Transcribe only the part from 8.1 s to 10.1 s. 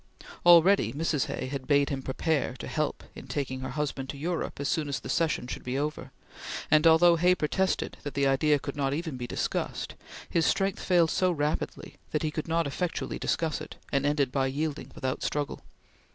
the idea could not even be discussed,